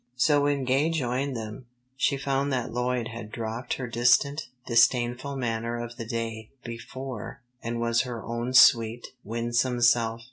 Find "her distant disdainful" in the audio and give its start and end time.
3.75-5.35